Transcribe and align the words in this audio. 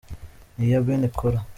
Ni 0.57 0.63
iya 0.67 0.79
bene 0.85 1.07
Kōra. 1.19 1.39